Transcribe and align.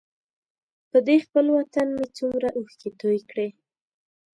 په 0.89 0.97
دې 1.07 1.17
خپل 1.25 1.45
وطن 1.57 1.87
مې 1.95 2.05
څومره 2.17 2.47
اوښکې 2.57 2.89
توی 2.99 3.19
کړې. 3.29 3.49